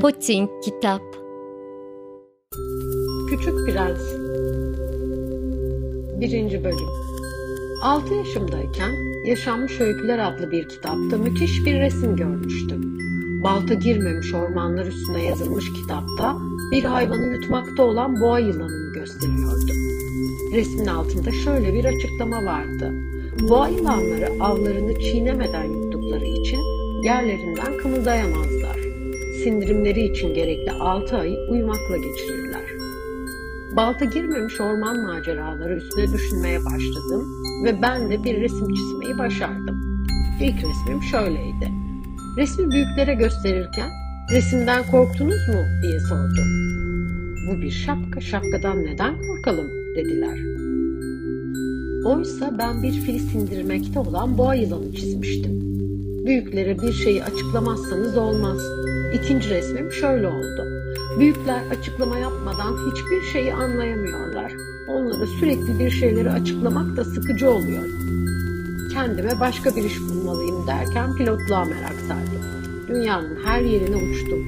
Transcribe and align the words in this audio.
Poçink 0.00 0.50
Kitap 0.64 1.02
Küçük 3.30 3.66
Prens 3.66 4.14
1. 6.20 6.64
Bölüm 6.64 6.78
6 7.82 8.14
yaşımdayken 8.14 8.90
Yaşanmış 9.26 9.80
Öyküler 9.80 10.18
adlı 10.18 10.50
bir 10.50 10.68
kitapta 10.68 11.18
müthiş 11.18 11.66
bir 11.66 11.80
resim 11.80 12.16
görmüştüm. 12.16 13.07
Balta 13.42 13.74
girmemiş 13.74 14.34
ormanlar 14.34 14.86
üstüne 14.86 15.24
yazılmış 15.24 15.72
kitapta 15.72 16.36
bir 16.72 16.84
hayvanı 16.84 17.26
yutmakta 17.26 17.82
olan 17.82 18.20
boğa 18.20 18.38
yılanını 18.38 18.92
gösteriyordu. 18.92 19.72
Resmin 20.52 20.86
altında 20.86 21.30
şöyle 21.32 21.74
bir 21.74 21.84
açıklama 21.84 22.44
vardı. 22.44 22.92
Boğa 23.48 23.68
yılanları 23.68 24.28
avlarını 24.40 25.00
çiğnemeden 25.00 25.64
yuttukları 25.64 26.24
için 26.24 26.60
yerlerinden 27.04 27.76
kımıldayamazlar 27.82 28.76
sindirimleri 29.44 30.00
için 30.00 30.34
gerekli 30.34 30.72
6 30.72 31.16
ayı 31.16 31.38
uyumakla 31.50 31.96
geçirirler. 31.96 32.62
Balta 33.76 34.04
girmemiş 34.04 34.60
orman 34.60 35.06
maceraları 35.06 35.76
üstüne 35.76 36.12
düşünmeye 36.12 36.64
başladım 36.64 37.28
ve 37.64 37.82
ben 37.82 38.10
de 38.10 38.24
bir 38.24 38.40
resim 38.40 38.74
çizmeyi 38.74 39.18
başardım. 39.18 40.04
İlk 40.40 40.56
resmim 40.56 41.02
şöyleydi. 41.02 41.72
Resmi 42.36 42.70
büyüklere 42.70 43.14
gösterirken 43.14 43.90
resimden 44.30 44.86
korktunuz 44.90 45.48
mu 45.48 45.62
diye 45.82 46.00
sordum. 46.00 46.48
Bu 47.48 47.62
bir 47.62 47.70
şapka, 47.70 48.20
şapkadan 48.20 48.84
neden 48.84 49.22
korkalım 49.22 49.66
dediler. 49.96 50.38
Oysa 52.04 52.58
ben 52.58 52.82
bir 52.82 52.92
fili 52.92 53.18
sindirmekte 53.18 53.98
olan 53.98 54.38
boğa 54.38 54.54
yılanı 54.54 54.92
çizmiştim. 54.92 55.60
Büyüklere 56.26 56.78
bir 56.78 56.92
şeyi 56.92 57.24
açıklamazsanız 57.24 58.16
olmaz. 58.16 58.58
İkinci 59.14 59.50
resmim 59.50 59.92
şöyle 59.92 60.28
oldu. 60.28 60.66
Büyükler 61.18 61.62
açıklama 61.78 62.18
yapmadan 62.18 62.76
hiçbir 62.90 63.32
şeyi 63.32 63.54
anlayamıyorlar. 63.54 64.52
Onlara 64.88 65.26
sürekli 65.26 65.78
bir 65.78 65.90
şeyleri 65.90 66.30
açıklamak 66.30 66.96
da 66.96 67.04
sıkıcı 67.04 67.50
oluyor. 67.50 67.84
Kendime 68.92 69.40
başka 69.40 69.76
bir 69.76 69.84
iş 69.84 70.00
bulmalıyım 70.00 70.66
derken 70.66 71.14
pilotluğa 71.14 71.64
merak 71.64 72.00
sardım. 72.08 72.42
Dünyanın 72.88 73.38
her 73.44 73.60
yerine 73.60 73.96
uçtum. 73.96 74.38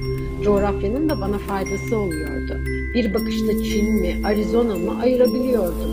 Coğrafyanın 0.43 1.09
da 1.09 1.21
bana 1.21 1.37
faydası 1.37 1.97
oluyordu. 1.97 2.57
Bir 2.93 3.13
bakışta 3.13 3.63
Çin 3.63 4.01
mi, 4.01 4.21
Arizona 4.25 4.75
mı 4.75 5.01
ayırabiliyordum. 5.01 5.91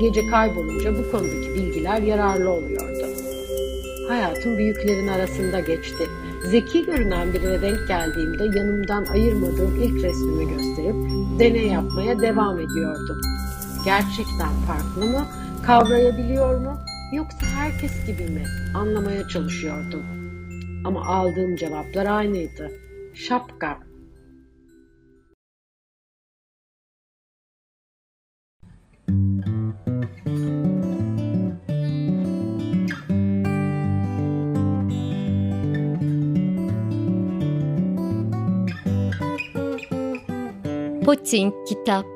Gece 0.00 0.26
kaybolunca 0.26 0.98
bu 0.98 1.10
konudaki 1.10 1.54
bilgiler 1.54 2.02
yararlı 2.02 2.50
oluyordu. 2.50 3.06
Hayatım 4.08 4.58
büyüklerin 4.58 5.08
arasında 5.08 5.60
geçti 5.60 6.06
Zeki 6.50 6.86
görünen 6.86 7.32
birine 7.32 7.62
denk 7.62 7.88
geldiğimde 7.88 8.58
yanımdan 8.58 9.04
ayırmadığım 9.04 9.82
ilk 9.82 10.04
resmimi 10.04 10.48
gösterip 10.48 10.96
deney 11.38 11.66
yapmaya 11.66 12.20
devam 12.20 12.60
ediyordum. 12.60 13.20
Gerçekten 13.84 14.50
farklı 14.66 15.04
mı? 15.10 15.26
Kavrayabiliyor 15.66 16.60
mu? 16.60 16.78
Yoksa 17.12 17.46
herkes 17.46 18.06
gibi 18.06 18.22
mi? 18.22 18.44
Anlamaya 18.74 19.28
çalışıyordum. 19.28 20.04
Ama 20.84 21.06
aldığım 21.06 21.56
cevaplar 21.56 22.06
aynıydı. 22.06 22.72
Şapka. 23.14 23.78
Poçink 41.04 41.54
Kitap 41.68 42.15